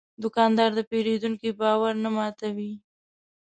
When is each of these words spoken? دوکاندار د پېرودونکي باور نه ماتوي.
دوکاندار 0.23 0.69
د 0.75 0.79
پېرودونکي 0.89 1.49
باور 1.59 1.93
نه 2.03 2.09
ماتوي. 2.15 2.71